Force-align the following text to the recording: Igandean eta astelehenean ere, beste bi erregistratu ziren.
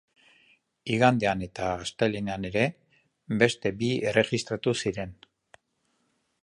Igandean 0.93 1.43
eta 1.47 1.67
astelehenean 1.83 2.47
ere, 2.49 2.65
beste 3.43 3.75
bi 3.83 3.93
erregistratu 4.13 4.75
ziren. 4.85 5.17